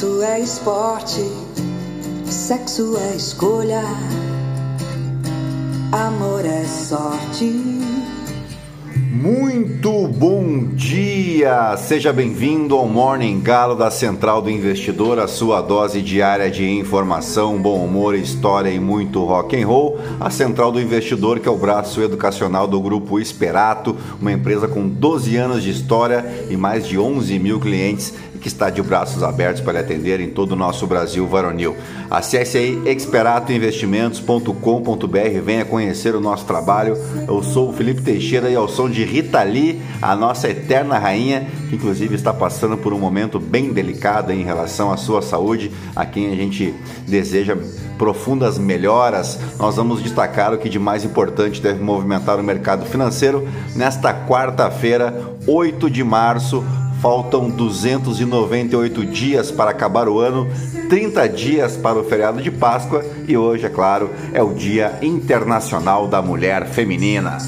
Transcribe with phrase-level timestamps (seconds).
[0.00, 1.30] Sexo é esporte,
[2.24, 3.82] sexo é escolha,
[5.92, 7.80] amor é sorte.
[9.12, 11.76] Muito bom dia!
[11.76, 17.60] Seja bem-vindo ao Morning Galo da Central do Investidor, a sua dose diária de informação,
[17.60, 19.98] bom humor, história e muito rock and roll.
[20.18, 24.88] A Central do Investidor, que é o braço educacional do grupo Esperato, uma empresa com
[24.88, 29.62] 12 anos de história e mais de 11 mil clientes que está de braços abertos
[29.62, 31.76] para atender em todo o nosso Brasil varonil.
[32.10, 36.96] Acesse aí experatoinvestimentos.com.br, venha conhecer o nosso trabalho.
[37.28, 41.46] Eu sou o Felipe Teixeira e ao som de Rita Lee, a nossa eterna rainha,
[41.68, 46.04] que inclusive está passando por um momento bem delicado em relação à sua saúde, a
[46.06, 46.74] quem a gente
[47.06, 47.56] deseja
[48.00, 53.46] profundas melhoras, nós vamos destacar o que de mais importante deve movimentar o mercado financeiro
[53.76, 56.64] nesta quarta-feira, 8 de março,
[57.00, 60.46] Faltam 298 dias para acabar o ano,
[60.88, 66.06] 30 dias para o feriado de Páscoa e hoje, é claro, é o Dia Internacional
[66.06, 67.38] da Mulher Feminina.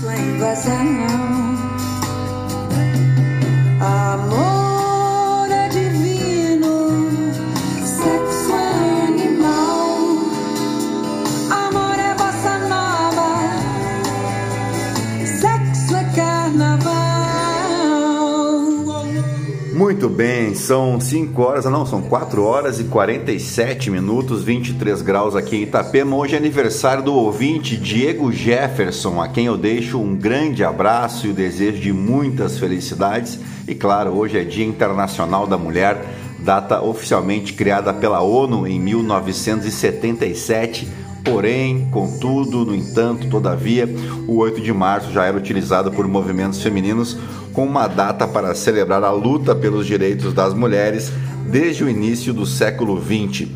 [20.02, 25.54] Muito bem, são 5 horas, não, são 4 horas e 47 minutos, 23 graus aqui
[25.54, 26.16] em Itapema.
[26.16, 31.30] Hoje é aniversário do ouvinte Diego Jefferson, a quem eu deixo um grande abraço e
[31.30, 33.38] o desejo de muitas felicidades.
[33.68, 36.04] E claro, hoje é Dia Internacional da Mulher,
[36.40, 40.88] data oficialmente criada pela ONU em 1977.
[41.24, 43.88] Porém, contudo, no entanto, todavia,
[44.26, 47.16] o 8 de março já era utilizado por movimentos femininos
[47.52, 51.12] com uma data para celebrar a luta pelos direitos das mulheres
[51.46, 53.48] desde o início do século XX.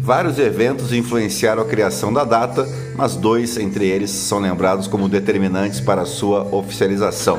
[0.00, 2.66] Vários eventos influenciaram a criação da data,
[2.96, 7.38] mas dois entre eles são lembrados como determinantes para sua oficialização.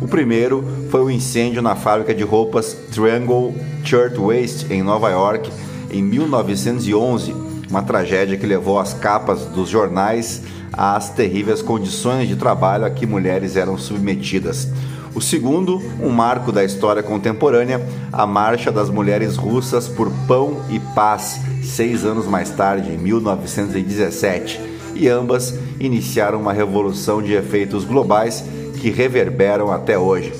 [0.00, 5.50] O primeiro foi o incêndio na fábrica de roupas Triangle Shirtwaist em Nova York
[5.90, 7.34] em 1911,
[7.70, 10.42] uma tragédia que levou as capas dos jornais
[10.72, 14.68] às terríveis condições de trabalho a que mulheres eram submetidas.
[15.14, 20.80] O segundo, um marco da história contemporânea, a Marcha das Mulheres Russas por Pão e
[20.94, 24.58] Paz, seis anos mais tarde, em 1917.
[24.94, 28.42] E ambas iniciaram uma revolução de efeitos globais
[28.80, 30.32] que reverberam até hoje.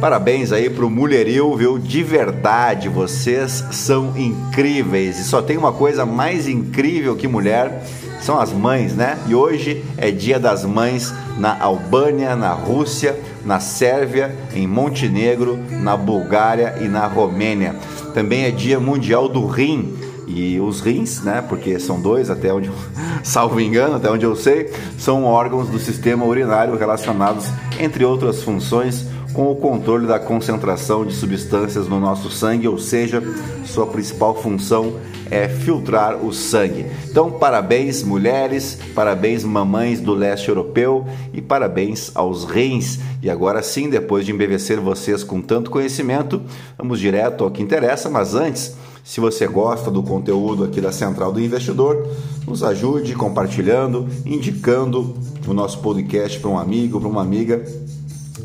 [0.00, 1.78] Parabéns aí pro Mulheril, viu?
[1.78, 5.18] De verdade, vocês são incríveis.
[5.18, 7.84] E só tem uma coisa mais incrível que mulher,
[8.24, 9.18] são as mães, né?
[9.28, 15.94] E hoje é Dia das Mães na Albânia, na Rússia, na Sérvia, em Montenegro, na
[15.94, 17.76] Bulgária e na Romênia.
[18.14, 19.94] Também é Dia Mundial do Rim.
[20.26, 22.70] E os rins, né, porque são dois, até onde,
[23.22, 27.44] salvo engano, até onde eu sei, são órgãos do sistema urinário relacionados,
[27.78, 33.22] entre outras funções, com o controle da concentração de substâncias no nosso sangue, ou seja,
[33.66, 34.94] sua principal função
[35.34, 36.86] é filtrar o sangue.
[37.10, 43.00] Então, parabéns mulheres, parabéns mamães do leste europeu e parabéns aos rins.
[43.20, 46.40] E agora sim, depois de embevecer vocês com tanto conhecimento,
[46.78, 51.32] vamos direto ao que interessa, mas antes, se você gosta do conteúdo aqui da Central
[51.32, 52.08] do Investidor,
[52.46, 55.16] nos ajude compartilhando, indicando
[55.46, 57.64] o nosso podcast para um amigo, para uma amiga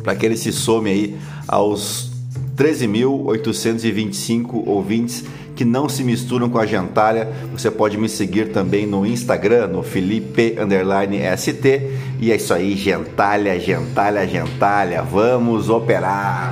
[0.04, 1.18] para que ele se some aí
[1.48, 2.09] aos
[2.60, 5.24] 13.825 ouvintes
[5.56, 7.30] que não se misturam com a gentalha.
[7.54, 10.56] Você pode me seguir também no Instagram, no Felipe
[11.38, 11.90] ST.
[12.20, 15.02] E é isso aí, gentalha, gentalha, gentalha.
[15.02, 16.52] Vamos operar!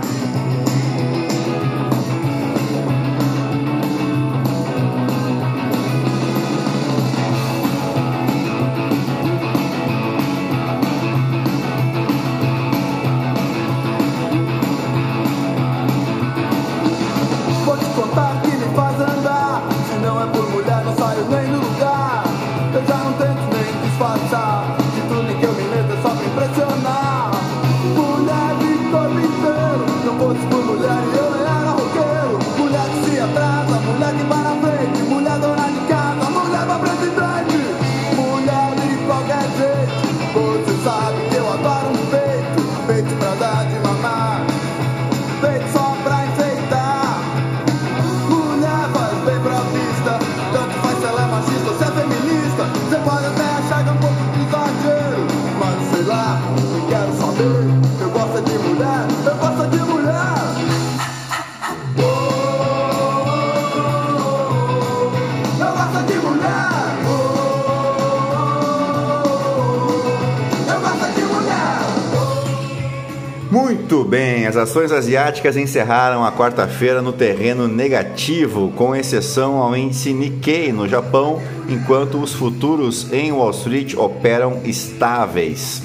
[74.57, 80.87] As ações asiáticas encerraram a quarta-feira no terreno negativo, com exceção ao índice Nikkei no
[80.89, 81.39] Japão,
[81.69, 85.83] enquanto os futuros em Wall Street operam estáveis.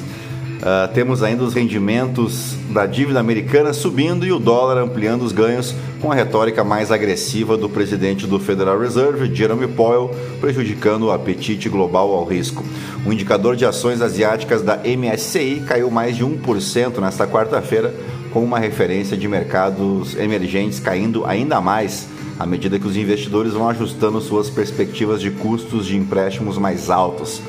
[0.62, 5.74] Uh, temos ainda os rendimentos da dívida americana subindo e o dólar ampliando os ganhos
[6.00, 11.68] com a retórica mais agressiva do presidente do Federal Reserve, Jerome Powell, prejudicando o apetite
[11.68, 12.64] global ao risco.
[13.04, 17.92] O indicador de ações asiáticas da MSCI caiu mais de 1% nesta quarta-feira,
[18.32, 22.08] com uma referência de mercados emergentes caindo ainda mais
[22.38, 27.40] à medida que os investidores vão ajustando suas perspectivas de custos de empréstimos mais altos.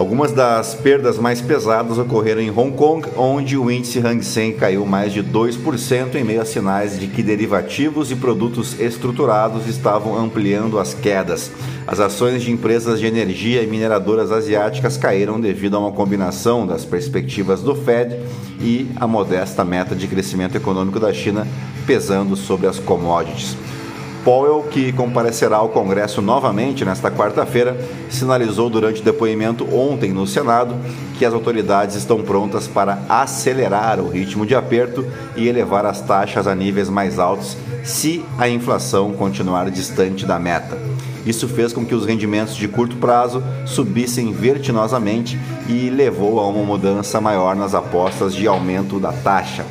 [0.00, 4.86] Algumas das perdas mais pesadas ocorreram em Hong Kong, onde o índice Hang Seng caiu
[4.86, 10.78] mais de 2% em meio a sinais de que derivativos e produtos estruturados estavam ampliando
[10.78, 11.50] as quedas.
[11.86, 16.82] As ações de empresas de energia e mineradoras asiáticas caíram devido a uma combinação das
[16.82, 18.18] perspectivas do Fed
[18.58, 21.46] e a modesta meta de crescimento econômico da China
[21.86, 23.54] pesando sobre as commodities.
[24.24, 27.76] Powell, que comparecerá ao Congresso novamente nesta quarta-feira,
[28.08, 30.74] sinalizou durante depoimento ontem no Senado
[31.18, 35.04] que as autoridades estão prontas para acelerar o ritmo de aperto
[35.36, 40.78] e elevar as taxas a níveis mais altos se a inflação continuar distante da meta.
[41.26, 45.38] Isso fez com que os rendimentos de curto prazo subissem vertiginosamente
[45.68, 49.64] e levou a uma mudança maior nas apostas de aumento da taxa.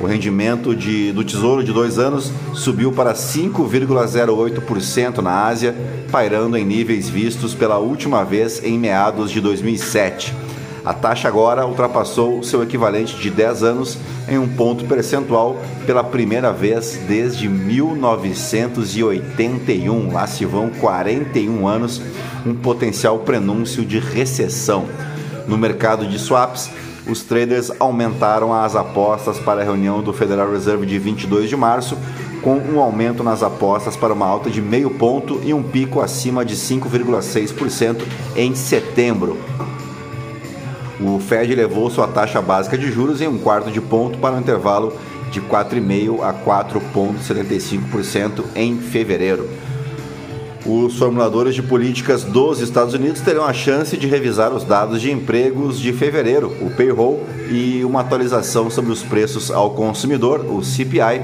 [0.00, 5.74] O rendimento de, do Tesouro de dois anos subiu para 5,08% na Ásia,
[6.10, 10.34] pairando em níveis vistos pela última vez em meados de 2007.
[10.82, 16.50] A taxa agora ultrapassou seu equivalente de 10 anos em um ponto percentual pela primeira
[16.50, 20.10] vez desde 1981.
[20.10, 22.00] Lá se vão 41 anos,
[22.46, 24.86] um potencial prenúncio de recessão.
[25.46, 26.70] No mercado de swaps,
[27.06, 31.96] os traders aumentaram as apostas para a reunião do Federal Reserve de 22 de março,
[32.42, 36.44] com um aumento nas apostas para uma alta de meio ponto e um pico acima
[36.44, 38.02] de 5,6%
[38.36, 39.38] em setembro.
[41.00, 44.40] O Fed levou sua taxa básica de juros em um quarto de ponto para um
[44.40, 44.92] intervalo
[45.30, 49.48] de 4,5% a 4,75% em fevereiro
[50.70, 55.10] os formuladores de políticas dos Estados Unidos terão a chance de revisar os dados de
[55.10, 61.22] empregos de fevereiro, o payroll, e uma atualização sobre os preços ao consumidor, o CPI,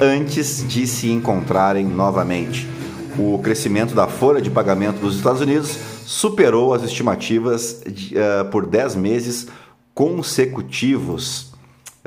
[0.00, 2.68] antes de se encontrarem novamente.
[3.16, 8.66] O crescimento da folha de pagamento dos Estados Unidos superou as estimativas de, uh, por
[8.66, 9.46] 10 meses
[9.94, 11.49] consecutivos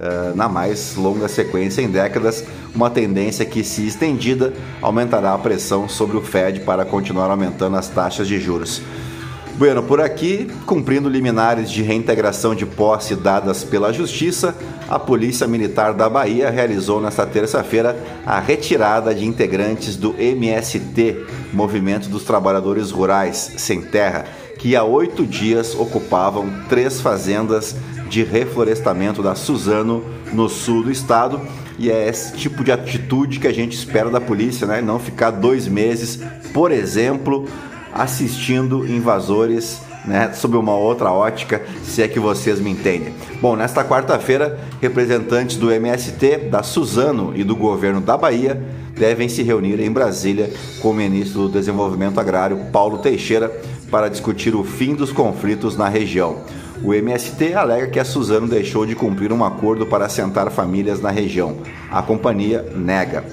[0.04, 2.44] uh, na mais longa sequência em décadas,
[2.76, 7.88] uma tendência que, se estendida, aumentará a pressão sobre o Fed para continuar aumentando as
[7.88, 8.82] taxas de juros.
[9.56, 14.56] Bueno, por aqui, cumprindo liminares de reintegração de posse dadas pela Justiça,
[14.90, 17.96] a Polícia Militar da Bahia realizou nesta terça-feira
[18.26, 21.24] a retirada de integrantes do MST,
[21.54, 24.26] Movimento dos Trabalhadores Rurais Sem Terra,
[24.58, 27.76] que há oito dias ocupavam três fazendas
[28.14, 31.42] de reflorestamento da Suzano no sul do estado.
[31.80, 34.82] E é esse tipo de atitude que a gente espera da polícia, né?
[34.82, 36.20] Não ficar dois meses,
[36.54, 37.48] por exemplo,
[37.92, 43.16] assistindo invasores né, sob uma outra ótica, se é que vocês me entendem.
[43.42, 48.62] Bom, nesta quarta-feira, representantes do MST, da Suzano e do governo da Bahia
[48.96, 50.52] devem se reunir em Brasília
[50.82, 53.50] com o ministro do Desenvolvimento Agrário, Paulo Teixeira,
[53.90, 56.44] para discutir o fim dos conflitos na região.
[56.84, 61.10] O MST alega que a Suzano deixou de cumprir um acordo para assentar famílias na
[61.10, 61.56] região.
[61.90, 63.24] A companhia nega.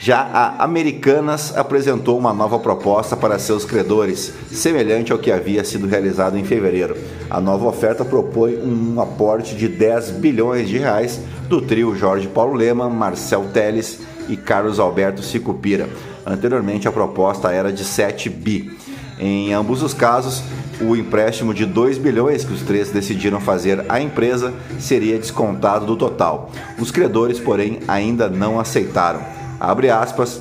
[0.00, 5.86] Já a Americanas apresentou uma nova proposta para seus credores, semelhante ao que havia sido
[5.86, 6.96] realizado em fevereiro.
[7.30, 12.54] A nova oferta propõe um aporte de 10 bilhões de reais do trio Jorge Paulo
[12.54, 15.88] Lema, Marcel Teles e Carlos Alberto Sicupira.
[16.26, 18.70] Anteriormente a proposta era de 7 bi.
[19.18, 20.42] Em ambos os casos,
[20.80, 25.96] o empréstimo de 2 bilhões que os três decidiram fazer à empresa seria descontado do
[25.96, 26.52] total.
[26.78, 29.20] Os credores, porém, ainda não aceitaram.
[29.58, 30.40] Abre aspas.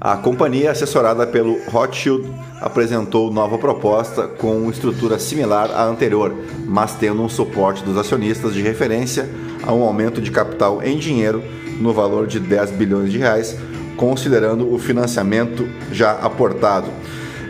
[0.00, 2.30] A companhia, assessorada pelo Rothschild,
[2.60, 6.32] apresentou nova proposta com estrutura similar à anterior,
[6.66, 9.28] mas tendo um suporte dos acionistas de referência
[9.66, 11.42] a um aumento de capital em dinheiro
[11.80, 13.56] no valor de 10 bilhões de reais,
[13.96, 16.88] considerando o financiamento já aportado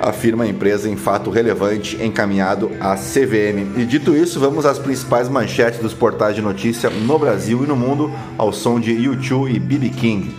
[0.00, 3.78] afirma a empresa em fato relevante encaminhado à CVM.
[3.78, 7.76] E dito isso, vamos às principais manchetes dos portais de notícia no Brasil e no
[7.76, 9.90] mundo, ao som de U2 e B.B.
[9.90, 10.34] King.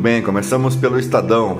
[0.00, 1.58] Bem, começamos pelo Estadão.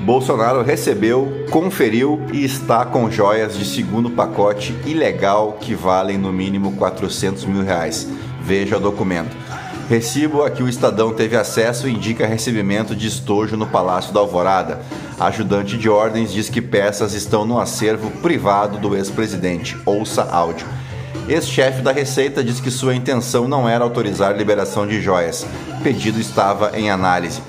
[0.00, 6.72] Bolsonaro recebeu, conferiu e está com joias de segundo pacote ilegal que valem no mínimo
[6.72, 8.08] 400 mil reais.
[8.42, 9.36] Veja o documento.
[9.88, 14.80] Recibo a que o Estadão teve acesso indica recebimento de estojo no Palácio da Alvorada.
[15.20, 19.76] ajudante de ordens diz que peças estão no acervo privado do ex-presidente.
[19.86, 20.66] Ouça áudio.
[21.28, 25.46] Ex-chefe da Receita diz que sua intenção não era autorizar liberação de joias.
[25.82, 27.40] Pedido estava em análise.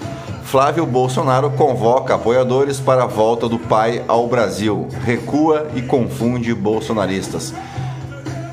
[0.50, 4.88] Flávio Bolsonaro convoca apoiadores para a volta do pai ao Brasil.
[5.06, 7.54] Recua e confunde bolsonaristas.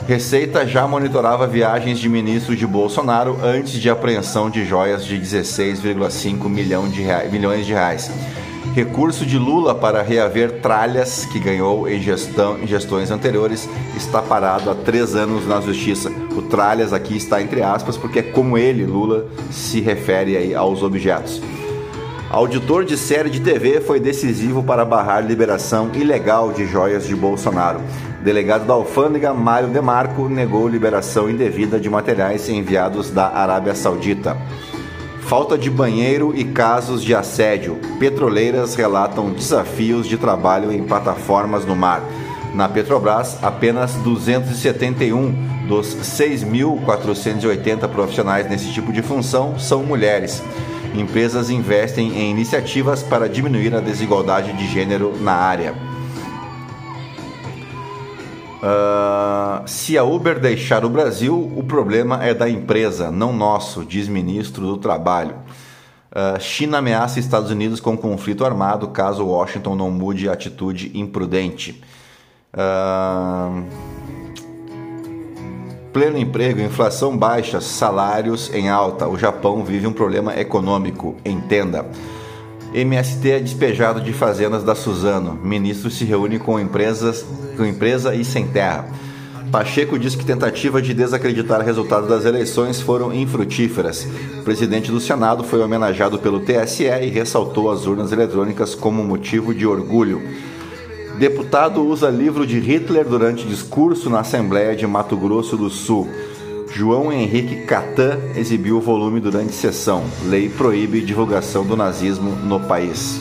[0.06, 6.46] Receita já monitorava viagens de ministros de Bolsonaro antes de apreensão de joias de 16,5
[6.50, 8.10] milhão de milhões de reais.
[8.74, 14.70] Recurso de Lula para reaver tralhas que ganhou em, gestão, em gestões anteriores está parado
[14.70, 16.10] há três anos na justiça.
[16.36, 20.82] O tralhas aqui está entre aspas porque é como ele, Lula, se refere aí aos
[20.82, 21.40] objetos.
[22.36, 27.80] Auditor de série de TV foi decisivo para barrar liberação ilegal de joias de Bolsonaro.
[28.22, 34.36] Delegado da alfândega Mário Demarco negou liberação indevida de materiais enviados da Arábia Saudita.
[35.22, 37.80] Falta de banheiro e casos de assédio.
[37.98, 42.02] Petroleiras relatam desafios de trabalho em plataformas no mar.
[42.52, 50.42] Na Petrobras, apenas 271 dos 6.480 profissionais nesse tipo de função são mulheres.
[50.96, 55.74] Empresas investem em iniciativas para diminuir a desigualdade de gênero na área.
[58.56, 64.08] Uh, se a Uber deixar o Brasil, o problema é da empresa, não nosso, diz
[64.08, 65.34] ministro do Trabalho.
[66.10, 71.82] Uh, China ameaça Estados Unidos com conflito armado caso Washington não mude atitude imprudente.
[72.54, 73.64] Uh,
[75.96, 79.08] pleno emprego, inflação baixa, salários em alta.
[79.08, 81.86] O Japão vive um problema econômico, entenda.
[82.74, 85.40] MST é despejado de fazendas da Suzano.
[85.42, 87.24] Ministro se reúne com empresas,
[87.56, 88.90] com empresa e sem terra.
[89.50, 94.06] Pacheco diz que tentativa de desacreditar resultados das eleições foram infrutíferas.
[94.38, 99.54] O presidente do Senado foi homenageado pelo TSE e ressaltou as urnas eletrônicas como motivo
[99.54, 100.20] de orgulho.
[101.18, 106.06] Deputado usa livro de Hitler durante discurso na Assembleia de Mato Grosso do Sul.
[106.70, 110.04] João Henrique Catan exibiu o volume durante sessão.
[110.26, 113.18] Lei proíbe divulgação do nazismo no país.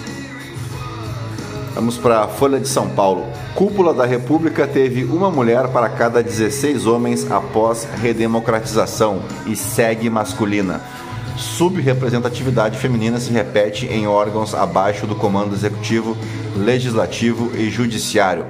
[1.74, 3.26] Vamos para a Folha de São Paulo.
[3.54, 10.82] Cúpula da República teve uma mulher para cada 16 homens após redemocratização e segue masculina.
[11.38, 16.16] Subrepresentatividade feminina se repete em órgãos abaixo do comando executivo,
[16.56, 18.46] legislativo e judiciário.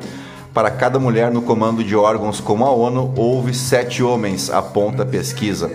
[0.54, 5.06] Para cada mulher no comando de órgãos como a ONU, houve sete homens, aponta a
[5.06, 5.72] pesquisa.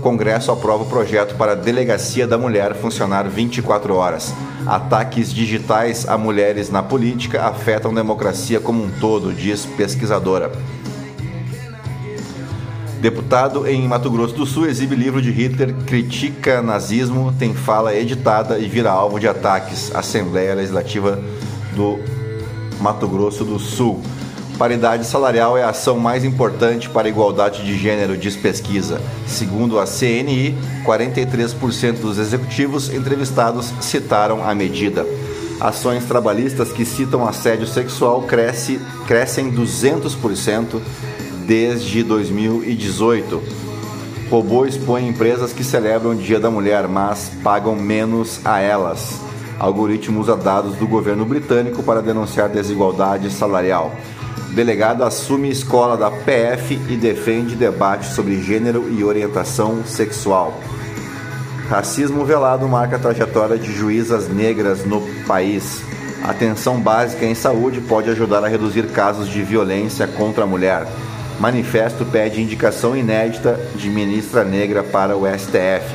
[0.00, 4.32] Congresso aprova o projeto para a Delegacia da Mulher funcionar 24 horas.
[4.66, 10.50] Ataques digitais a mulheres na política afetam democracia como um todo, diz pesquisadora.
[13.04, 18.58] Deputado em Mato Grosso do Sul exibe livro de Hitler, critica nazismo, tem fala editada
[18.58, 19.94] e vira alvo de ataques.
[19.94, 21.20] Assembleia Legislativa
[21.76, 21.98] do
[22.80, 24.00] Mato Grosso do Sul.
[24.56, 28.98] Paridade salarial é a ação mais importante para a igualdade de gênero, diz pesquisa.
[29.26, 30.56] Segundo a CNI,
[30.86, 35.04] 43% dos executivos entrevistados citaram a medida.
[35.60, 40.80] Ações trabalhistas que citam assédio sexual cresce, crescem 200%
[41.46, 43.42] desde 2018.
[44.30, 49.20] Robô expõe empresas que celebram o Dia da Mulher, mas pagam menos a elas.
[49.58, 53.94] Algoritmo usa dados do governo britânico para denunciar desigualdade salarial.
[54.50, 60.60] Delegado assume escola da PF e defende debate sobre gênero e orientação sexual.
[61.68, 65.82] Racismo velado marca a trajetória de juízas negras no país.
[66.22, 70.86] Atenção básica em saúde pode ajudar a reduzir casos de violência contra a mulher.
[71.38, 75.94] Manifesto pede indicação inédita de ministra negra para o STF.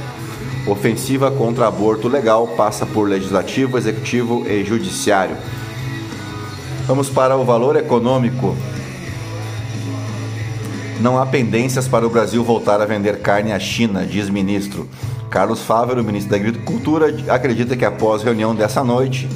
[0.67, 5.37] Ofensiva contra aborto legal passa por legislativo, executivo e judiciário.
[6.85, 8.55] Vamos para o valor econômico.
[10.99, 14.87] Não há pendências para o Brasil voltar a vender carne à China, diz ministro.
[15.29, 19.29] Carlos Fávero, ministro da Agricultura, acredita que após reunião dessa noite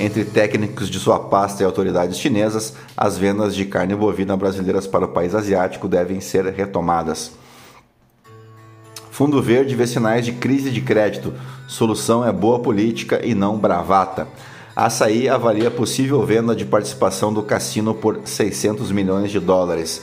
[0.00, 5.04] entre técnicos de sua pasta e autoridades chinesas, as vendas de carne bovina brasileiras para
[5.04, 7.32] o país asiático devem ser retomadas.
[9.10, 11.34] Fundo Verde vê sinais de crise de crédito.
[11.68, 14.26] Solução é boa política e não bravata.
[14.74, 20.02] Açaí avalia possível venda de participação do cassino por 600 milhões de dólares.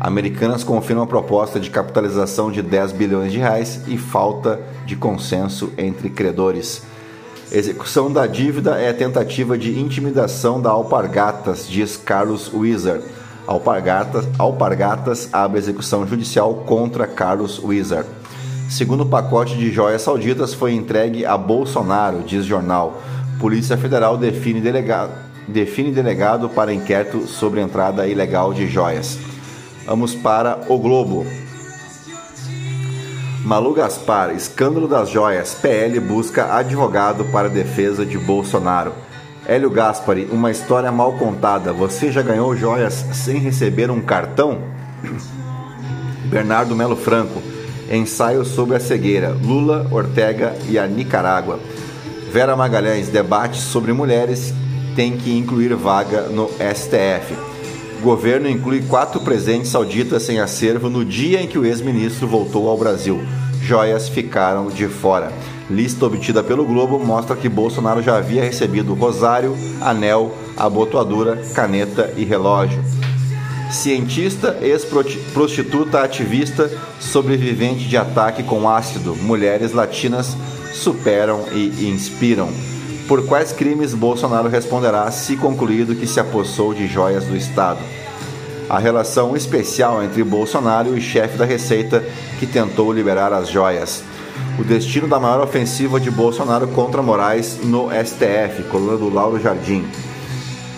[0.00, 5.72] Americanas confirma a proposta de capitalização de 10 bilhões de reais e falta de consenso
[5.78, 6.82] entre credores.
[7.50, 13.02] Execução da dívida é tentativa de intimidação da Alpargatas, diz Carlos Wizard.
[13.46, 18.06] Alpargatas, Alpargatas abre execução judicial contra Carlos Wizard.
[18.68, 23.00] Segundo pacote de joias sauditas foi entregue a Bolsonaro, diz jornal.
[23.40, 25.12] Polícia Federal define delegado,
[25.48, 29.18] define delegado para inquérito sobre entrada ilegal de joias.
[29.86, 31.24] Vamos para o Globo.
[33.48, 35.54] Malu Gaspar, escândalo das joias.
[35.54, 38.92] PL busca advogado para defesa de Bolsonaro.
[39.46, 41.72] Hélio Gaspari, uma história mal contada.
[41.72, 44.58] Você já ganhou joias sem receber um cartão?
[46.28, 47.40] Bernardo Melo Franco,
[47.90, 49.30] ensaio sobre a cegueira.
[49.30, 51.58] Lula, Ortega e a Nicarágua.
[52.30, 54.52] Vera Magalhães, debate sobre mulheres
[54.94, 57.34] tem que incluir vaga no STF.
[58.02, 62.76] Governo inclui quatro presentes sauditas em acervo no dia em que o ex-ministro voltou ao
[62.76, 63.20] Brasil.
[63.68, 65.30] Joias ficaram de fora.
[65.68, 72.24] Lista obtida pelo Globo mostra que Bolsonaro já havia recebido rosário, anel, abotoadura, caneta e
[72.24, 72.82] relógio.
[73.70, 80.34] Cientista, ex-prostituta, ativista, sobrevivente de ataque com ácido, mulheres latinas
[80.72, 82.48] superam e inspiram.
[83.06, 87.80] Por quais crimes Bolsonaro responderá se concluído que se apossou de joias do Estado?
[88.68, 92.04] A relação especial entre Bolsonaro e chefe da Receita
[92.38, 94.04] que tentou liberar as joias
[94.58, 99.84] o destino da maior ofensiva de Bolsonaro contra Moraes no STF, coluna do Lauro Jardim.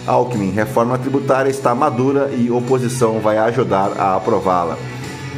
[0.06, 4.76] Alckmin, reforma tributária está madura e oposição vai ajudar a aprová-la.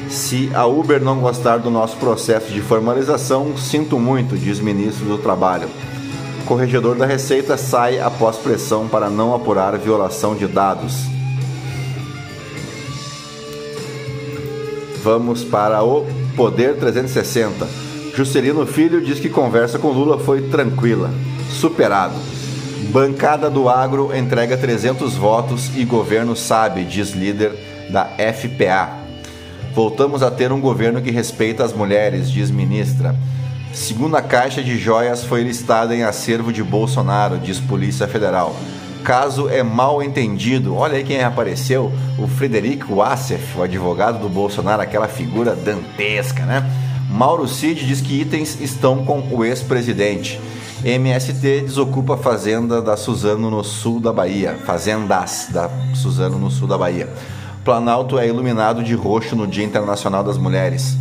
[0.09, 5.19] Se a Uber não gostar do nosso processo de formalização, sinto muito, diz ministro do
[5.19, 5.69] Trabalho.
[6.45, 11.12] Corregedor da Receita sai após pressão para não apurar violação de dados.
[15.03, 17.67] Vamos para o Poder 360.
[18.15, 21.11] Juscelino Filho diz que conversa com Lula foi tranquila.
[21.51, 22.15] Superado.
[22.93, 27.53] Bancada do Agro entrega 300 votos e governo sabe, diz líder
[27.91, 28.91] da FPA.
[29.75, 33.17] Voltamos a ter um governo que respeita as mulheres, diz ministra.
[33.73, 38.55] Segunda caixa de joias foi listada em acervo de Bolsonaro, diz Polícia Federal.
[39.05, 40.77] Caso é mal entendido.
[40.77, 46.65] Olha aí quem apareceu: o Frederico Wassef, o advogado do Bolsonaro, aquela figura dantesca, né?
[47.11, 50.41] Mauro Cid diz que itens estão com o ex-presidente.
[50.85, 54.57] MST desocupa a fazenda da Suzano no sul da Bahia.
[54.65, 57.09] Fazendas da Suzano no sul da Bahia.
[57.65, 60.97] Planalto é iluminado de roxo no Dia Internacional das Mulheres.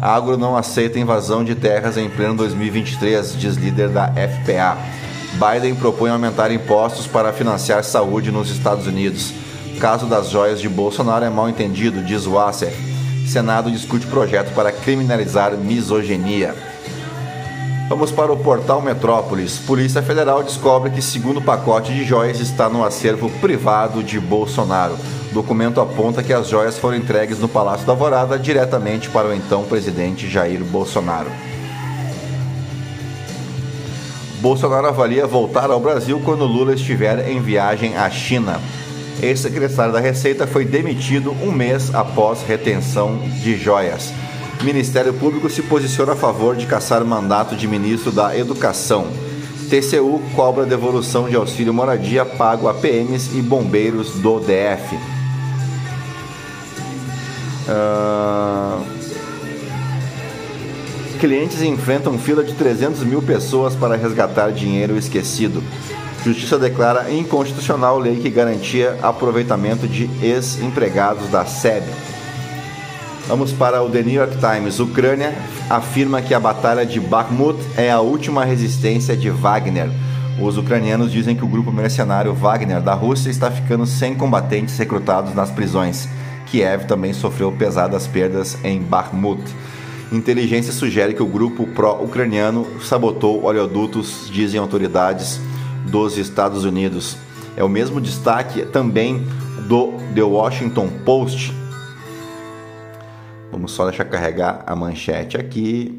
[0.00, 4.76] Agro não aceita invasão de terras em pleno 2023, diz líder da FPA.
[5.36, 9.34] Biden propõe aumentar impostos para financiar saúde nos Estados Unidos.
[9.78, 12.72] Caso das joias de Bolsonaro é mal entendido, diz Wasser.
[13.26, 16.54] Senado discute projeto para criminalizar misoginia.
[17.86, 19.58] Vamos para o portal Metrópolis.
[19.58, 24.96] Polícia Federal descobre que segundo pacote de joias está no acervo privado de Bolsonaro.
[25.30, 29.34] O documento aponta que as joias foram entregues no Palácio da Alvorada diretamente para o
[29.34, 31.30] então presidente Jair Bolsonaro.
[34.46, 38.60] Bolsonaro avalia voltar ao Brasil quando Lula estiver em viagem à China.
[39.20, 44.12] Ex-secretário da Receita foi demitido um mês após retenção de joias.
[44.62, 49.08] Ministério Público se posiciona a favor de caçar mandato de ministro da Educação.
[49.68, 54.94] TCU cobra devolução de auxílio moradia pago a PMs e bombeiros do DF.
[57.68, 58.45] Uh...
[61.16, 65.62] Clientes enfrentam fila de 300 mil pessoas para resgatar dinheiro esquecido.
[66.22, 71.84] Justiça declara inconstitucional lei que garantia aproveitamento de ex-empregados da SEB.
[73.26, 74.78] Vamos para o The New York Times.
[74.78, 75.34] Ucrânia
[75.70, 79.88] afirma que a batalha de Bakhmut é a última resistência de Wagner.
[80.38, 85.34] Os ucranianos dizem que o grupo mercenário Wagner da Rússia está ficando sem combatentes recrutados
[85.34, 86.08] nas prisões.
[86.46, 89.42] Kiev também sofreu pesadas perdas em Bakhmut.
[90.12, 95.40] Inteligência sugere que o grupo pró-ucraniano sabotou oleodutos, dizem autoridades
[95.90, 97.16] dos Estados Unidos.
[97.56, 99.26] É o mesmo destaque também
[99.66, 101.52] do The Washington Post.
[103.50, 105.98] Vamos só deixar carregar a manchete aqui.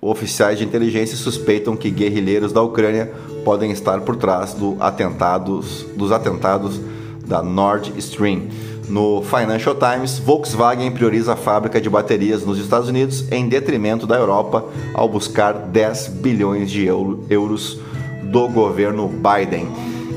[0.00, 3.12] Oficiais de inteligência suspeitam que guerrilheiros da Ucrânia
[3.44, 6.80] podem estar por trás do atentados, dos atentados
[7.26, 8.48] da Nord Stream.
[8.92, 14.16] No Financial Times, Volkswagen prioriza a fábrica de baterias nos Estados Unidos em detrimento da
[14.18, 17.80] Europa ao buscar 10 bilhões de euros
[18.24, 19.66] do governo Biden.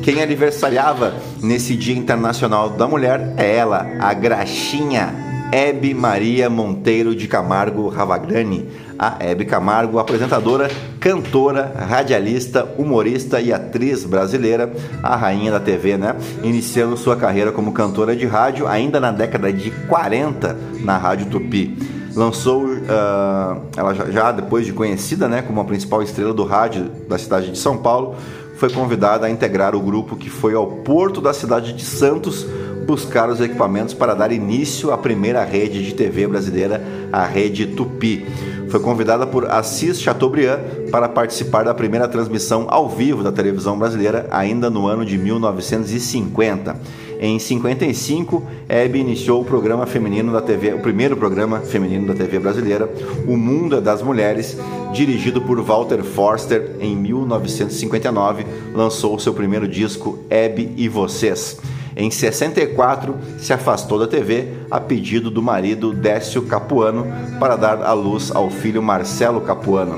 [0.03, 5.15] Quem aniversariava nesse Dia Internacional da Mulher é ela, a graxinha
[5.53, 14.05] Hebe Maria Monteiro de Camargo Ravagrani, a Hebe Camargo, apresentadora, cantora, radialista, humorista e atriz
[14.05, 14.71] brasileira,
[15.03, 16.15] a rainha da TV, né?
[16.43, 21.77] Iniciando sua carreira como cantora de rádio ainda na década de 40 na Rádio Tupi.
[22.15, 26.89] Lançou, uh, ela já, já depois de conhecida né, como a principal estrela do rádio
[27.09, 28.15] da cidade de São Paulo,
[28.55, 32.47] foi convidada a integrar o grupo que foi ao porto da cidade de Santos
[32.85, 38.25] buscar os equipamentos para dar início à primeira rede de TV brasileira, a Rede Tupi.
[38.69, 40.59] Foi convidada por Assis Chateaubriand
[40.91, 46.75] para participar da primeira transmissão ao vivo da televisão brasileira, ainda no ano de 1950.
[47.19, 52.39] Em 55, Hebe iniciou o programa feminino da TV, o primeiro programa feminino da TV
[52.39, 52.89] brasileira,
[53.25, 54.57] O Mundo é das Mulheres,
[54.93, 56.75] dirigido por Walter Forster.
[56.79, 61.57] Em 1959, lançou seu primeiro disco, Hebe e Vocês.
[61.95, 67.07] Em 64, se afastou da TV a pedido do marido Décio Capuano
[67.39, 69.97] para dar à luz ao filho Marcelo Capuano.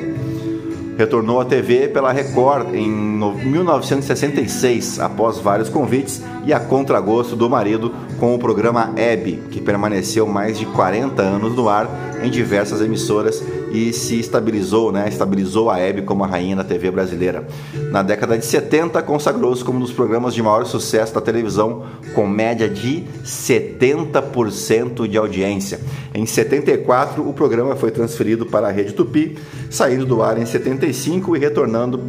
[0.96, 7.94] Retornou à TV pela Record em 1966, após vários convites e a contragosto do marido
[8.22, 11.90] com o programa Hebe, que permaneceu mais de 40 anos no ar
[12.24, 15.10] em diversas emissoras e se estabilizou, né?
[15.10, 17.46] Estabilizou a Hebe como a rainha da TV brasileira.
[17.92, 21.84] Na década de 70, consagrou-se como um dos programas de maior sucesso da televisão,
[22.16, 25.82] com média de 70% de audiência.
[26.14, 29.38] Em 74, o programa foi transferido para a Rede Tupi,
[29.70, 32.00] saindo do ar em 75 e retornando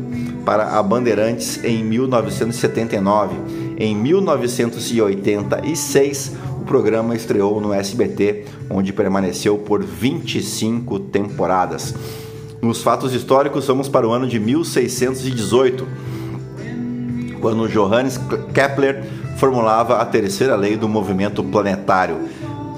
[0.44, 3.67] para a Bandeirantes em 1979.
[3.80, 6.32] Em 1986,
[6.66, 11.94] programa estreou no SBT, onde permaneceu por 25 temporadas.
[12.60, 15.86] Nos fatos históricos, vamos para o ano de 1618,
[17.40, 18.18] quando Johannes
[18.52, 19.04] Kepler
[19.38, 22.16] formulava a terceira lei do movimento planetário.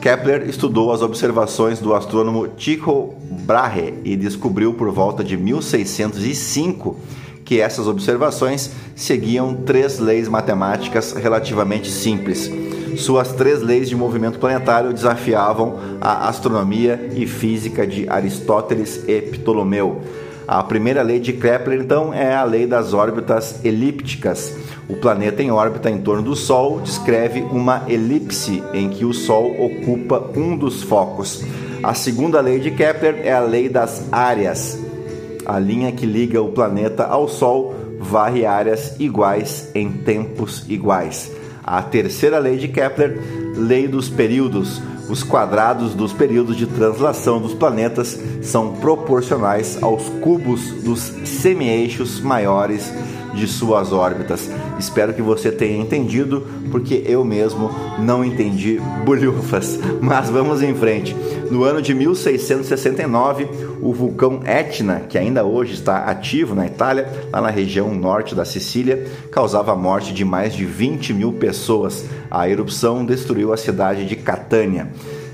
[0.02, 3.14] Kepler estudou as observações do astrônomo Tycho
[3.46, 6.94] Brahe e descobriu por volta de 1605
[7.50, 12.48] que essas observações seguiam três leis matemáticas relativamente simples
[12.96, 20.02] suas três leis de movimento planetário desafiavam a astronomia e física de Aristóteles e Ptolomeu.
[20.46, 24.54] A primeira lei de Kepler, então, é a lei das órbitas elípticas.
[24.88, 29.56] O planeta em órbita em torno do Sol descreve uma elipse em que o Sol
[29.58, 31.44] ocupa um dos focos.
[31.82, 34.89] A segunda lei de Kepler é a lei das áreas.
[35.50, 41.28] A linha que liga o planeta ao Sol varre áreas iguais em tempos iguais.
[41.64, 43.20] A terceira lei de Kepler,
[43.56, 44.80] lei dos períodos.
[45.08, 52.92] Os quadrados dos períodos de translação dos planetas são proporcionais aos cubos dos semi-eixos maiores
[53.34, 54.50] de suas órbitas.
[54.78, 59.78] Espero que você tenha entendido, porque eu mesmo não entendi bolhufas.
[60.00, 61.16] Mas vamos em frente.
[61.50, 63.48] No ano de 1669,
[63.80, 68.44] o vulcão Etna, que ainda hoje está ativo na Itália, lá na região norte da
[68.44, 72.04] Sicília, causava a morte de mais de 20 mil pessoas.
[72.30, 74.88] A erupção destruiu a cidade de Catânia.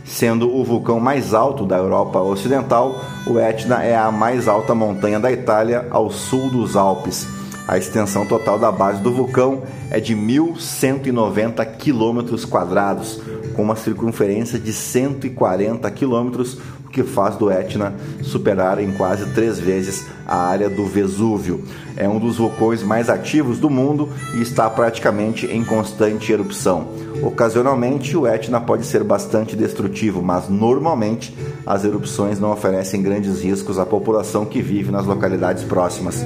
[0.06, 5.18] Sendo o vulcão mais alto da Europa Ocidental, o Etna é a mais alta montanha
[5.18, 7.35] da Itália ao sul dos Alpes.
[7.68, 13.20] A extensão total da base do vulcão é de 1.190 quilômetros quadrados,
[13.54, 16.58] com uma circunferência de 140 quilômetros,
[16.96, 21.62] que faz do Etna superar em quase três vezes a área do Vesúvio.
[21.94, 26.88] É um dos vulcões mais ativos do mundo e está praticamente em constante erupção.
[27.22, 33.78] Ocasionalmente, o Etna pode ser bastante destrutivo, mas normalmente as erupções não oferecem grandes riscos
[33.78, 36.24] à população que vive nas localidades próximas.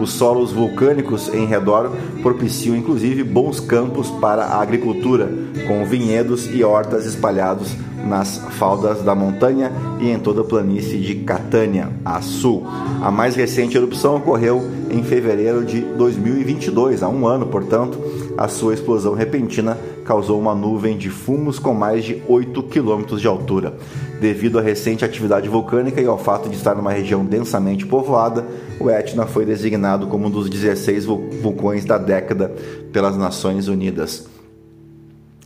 [0.00, 5.30] Os solos vulcânicos em redor propiciam inclusive bons campos para a agricultura,
[5.68, 11.16] com vinhedos e hortas espalhados nas faldas da montanha e em toda a planície de
[11.16, 12.66] Catânia, a sul.
[13.02, 17.98] A mais recente erupção ocorreu em fevereiro de 2022, há um ano, portanto,
[18.36, 23.28] a sua explosão repentina causou uma nuvem de fumos com mais de 8 quilômetros de
[23.28, 23.74] altura.
[24.20, 28.44] Devido à recente atividade vulcânica e ao fato de estar numa região densamente povoada,
[28.80, 32.52] o Etna foi designado como um dos 16 vulcões da década
[32.92, 34.39] pelas Nações Unidas.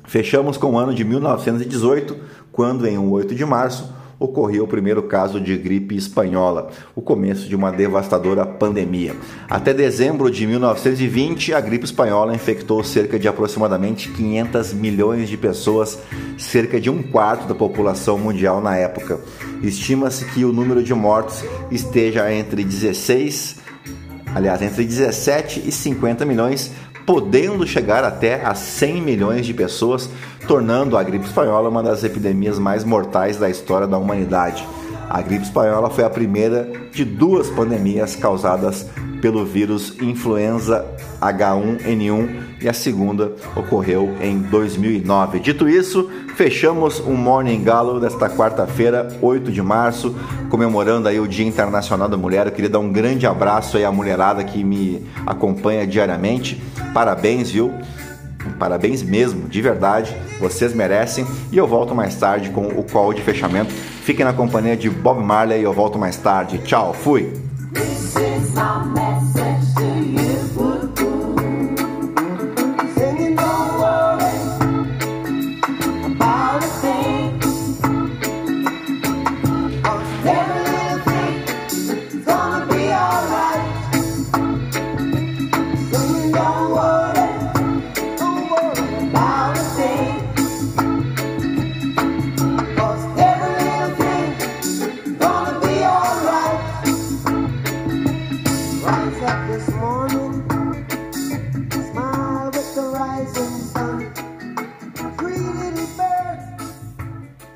[0.04, 2.16] Fechamos com o ano de 1918,
[2.52, 7.56] quando, em 8 de março, ocorreu o primeiro caso de gripe espanhola, o começo de
[7.56, 9.14] uma devastadora pandemia.
[9.48, 15.98] Até dezembro de 1920, a gripe espanhola infectou cerca de aproximadamente 500 milhões de pessoas,
[16.38, 19.20] cerca de um quarto da população mundial na época.
[19.62, 23.56] Estima-se que o número de mortos esteja entre 16,
[24.34, 26.70] aliás, entre 17 e 50 milhões,
[27.06, 30.08] podendo chegar até a 100 milhões de pessoas
[30.46, 34.66] tornando a gripe espanhola uma das epidemias mais mortais da história da humanidade.
[35.08, 38.86] A gripe espanhola foi a primeira de duas pandemias causadas
[39.20, 40.84] pelo vírus influenza
[41.20, 45.38] H1N1 e a segunda ocorreu em 2009.
[45.38, 50.14] Dito isso, fechamos o Morning Galo desta quarta-feira, 8 de março,
[50.48, 52.46] comemorando aí o Dia Internacional da Mulher.
[52.46, 56.60] Eu queria dar um grande abraço aí à mulherada que me acompanha diariamente.
[56.94, 57.70] Parabéns, viu?
[58.58, 61.26] Parabéns mesmo, de verdade, vocês merecem.
[61.52, 63.72] E eu volto mais tarde com o call de fechamento.
[63.72, 66.58] Fiquem na companhia de Bob Marley e eu volto mais tarde.
[66.58, 67.32] Tchau, fui!